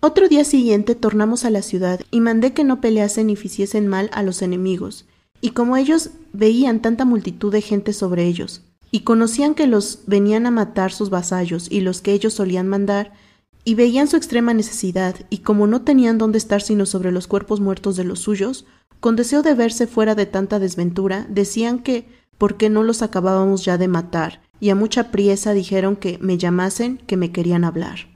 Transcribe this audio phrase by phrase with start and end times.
[0.00, 4.08] Otro día siguiente tornamos a la ciudad y mandé que no peleasen ni hiciesen mal
[4.12, 5.04] a los enemigos,
[5.40, 10.46] y como ellos veían tanta multitud de gente sobre ellos, y conocían que los venían
[10.46, 13.12] a matar sus vasallos y los que ellos solían mandar,
[13.64, 17.60] y veían su extrema necesidad, y como no tenían dónde estar sino sobre los cuerpos
[17.60, 18.64] muertos de los suyos,
[19.00, 22.06] con deseo de verse fuera de tanta desventura, decían que
[22.38, 26.38] por qué no los acabábamos ya de matar, y a mucha priesa dijeron que me
[26.38, 28.08] llamasen, que me querían hablar.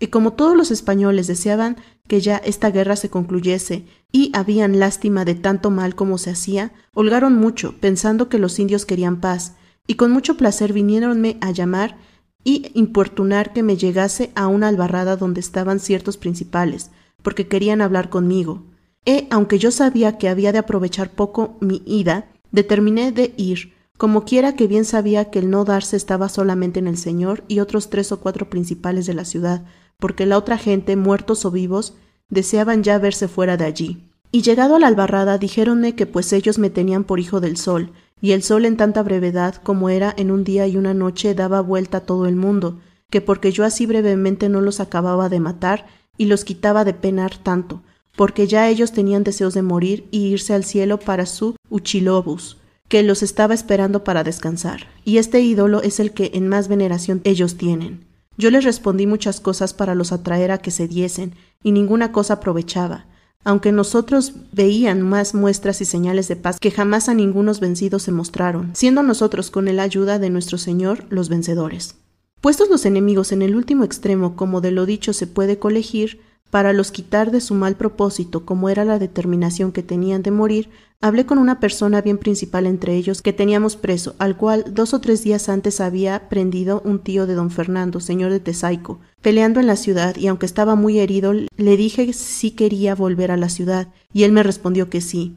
[0.00, 1.76] Y como todos los españoles deseaban
[2.08, 6.72] que ya esta guerra se concluyese y habían lástima de tanto mal como se hacía,
[6.94, 9.54] holgaron mucho, pensando que los indios querían paz,
[9.86, 11.96] y con mucho placer viniéronme a llamar
[12.44, 16.90] y importunar que me llegase a una albarrada donde estaban ciertos principales,
[17.22, 18.64] porque querían hablar conmigo.
[19.04, 24.24] E, aunque yo sabía que había de aprovechar poco mi ida, determiné de ir, como
[24.24, 27.88] quiera que bien sabía que el no darse estaba solamente en el Señor y otros
[27.88, 29.64] tres o cuatro principales de la ciudad,
[30.00, 31.94] porque la otra gente, muertos o vivos,
[32.28, 34.10] deseaban ya verse fuera de allí.
[34.32, 37.92] Y llegado a la albarrada dijéronme que pues ellos me tenían por hijo del sol,
[38.20, 41.60] y el sol en tanta brevedad como era en un día y una noche daba
[41.60, 45.86] vuelta a todo el mundo, que porque yo así brevemente no los acababa de matar
[46.18, 47.84] y los quitaba de penar tanto,
[48.16, 52.56] porque ya ellos tenían deseos de morir y irse al cielo para su Uchilobus,
[52.92, 57.22] que los estaba esperando para descansar, y este ídolo es el que en más veneración
[57.24, 58.04] ellos tienen.
[58.36, 62.34] Yo les respondí muchas cosas para los atraer a que se diesen, y ninguna cosa
[62.34, 63.06] aprovechaba,
[63.44, 68.12] aunque nosotros veían más muestras y señales de paz que jamás a ningunos vencidos se
[68.12, 71.94] mostraron, siendo nosotros con la ayuda de nuestro Señor los vencedores.
[72.42, 76.20] Puestos los enemigos en el último extremo, como de lo dicho se puede colegir,
[76.52, 80.68] para los quitar de su mal propósito, como era la determinación que tenían de morir,
[81.00, 85.00] hablé con una persona bien principal entre ellos que teníamos preso, al cual dos o
[85.00, 89.66] tres días antes había prendido un tío de don Fernando, señor de Tesaico, peleando en
[89.66, 93.88] la ciudad, y aunque estaba muy herido, le dije si quería volver a la ciudad,
[94.12, 95.34] y él me respondió que sí.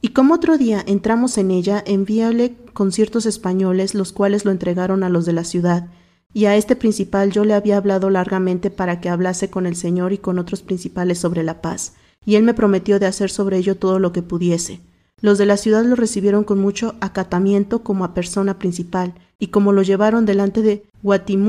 [0.00, 5.04] Y como otro día entramos en ella, envíale con ciertos españoles, los cuales lo entregaron
[5.04, 5.86] a los de la ciudad,
[6.32, 10.12] y a este principal yo le había hablado largamente para que hablase con el Señor
[10.12, 13.76] y con otros principales sobre la paz, y él me prometió de hacer sobre ello
[13.76, 14.80] todo lo que pudiese.
[15.20, 19.72] Los de la ciudad lo recibieron con mucho acatamiento como a persona principal, y como
[19.72, 20.84] lo llevaron delante de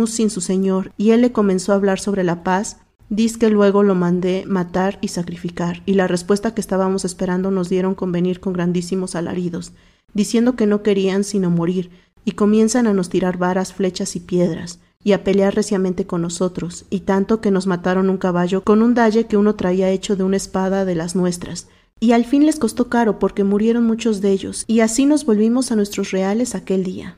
[0.07, 2.77] sin su señor, y él le comenzó a hablar sobre la paz,
[3.09, 7.69] diz que luego lo mandé matar y sacrificar, y la respuesta que estábamos esperando nos
[7.69, 9.73] dieron con venir con grandísimos alaridos,
[10.13, 11.91] diciendo que no querían sino morir,
[12.25, 16.85] y comienzan a nos tirar varas, flechas y piedras, y a pelear reciamente con nosotros,
[16.89, 20.23] y tanto que nos mataron un caballo con un dalle que uno traía hecho de
[20.23, 21.67] una espada de las nuestras,
[21.99, 25.71] y al fin les costó caro porque murieron muchos de ellos, y así nos volvimos
[25.71, 27.17] a nuestros reales aquel día.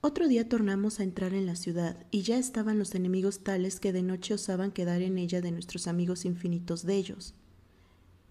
[0.00, 3.92] Otro día tornamos a entrar en la ciudad, y ya estaban los enemigos tales que
[3.92, 7.34] de noche osaban quedar en ella de nuestros amigos infinitos de ellos.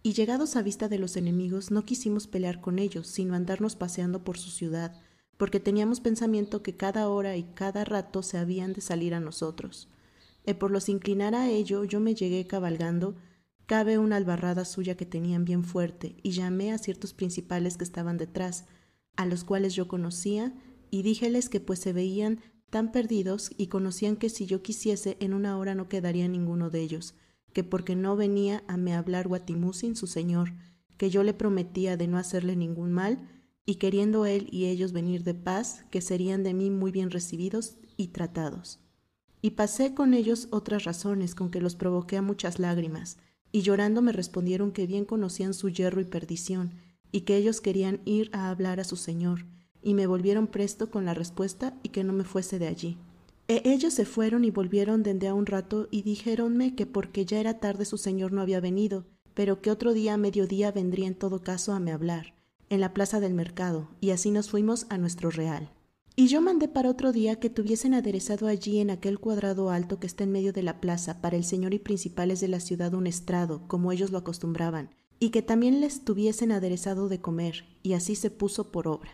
[0.01, 4.23] Y llegados a vista de los enemigos no quisimos pelear con ellos, sino andarnos paseando
[4.23, 4.95] por su ciudad,
[5.38, 9.90] porque teníamos pensamiento que cada hora y cada rato se habían de salir a nosotros.
[10.46, 13.16] Y por los inclinar a ello yo me llegué cabalgando,
[13.66, 18.18] cabe una albarrada suya que tenían bien fuerte, y llamé a ciertos principales que estaban
[18.18, 18.66] detrás,
[19.16, 20.53] a los cuales yo conocía,
[20.91, 25.34] y díjeles que pues se veían tan perdidos y conocían que si yo quisiese en
[25.34, 27.16] una hora no quedaría ninguno de ellos,
[27.53, 30.53] que porque no venía a me hablar Guatimusin su señor,
[30.97, 33.34] que yo le prometía de no hacerle ningún mal,
[33.66, 37.78] y queriendo él y ellos venir de paz, que serían de mí muy bien recibidos
[37.98, 38.80] y tratados.
[39.42, 43.18] Y pasé con ellos otras razones con que los provoqué a muchas lágrimas,
[43.52, 46.74] y llorando me respondieron que bien conocían su yerro y perdición,
[47.12, 49.46] y que ellos querían ir a hablar a su señor,
[49.82, 52.97] y me volvieron presto con la respuesta y que no me fuese de allí.
[53.47, 57.40] E ellos se fueron y volvieron dende a un rato y dijéronme que porque ya
[57.40, 59.06] era tarde su señor no había venido,
[59.36, 62.34] pero que otro día a mediodía vendría en todo caso a me hablar
[62.70, 65.72] en la plaza del mercado, y así nos fuimos a nuestro real.
[66.17, 70.08] Y yo mandé para otro día que tuviesen aderezado allí en aquel cuadrado alto que
[70.08, 73.06] está en medio de la plaza para el señor y principales de la ciudad un
[73.06, 78.16] estrado, como ellos lo acostumbraban, y que también les tuviesen aderezado de comer, y así
[78.16, 79.11] se puso por obra.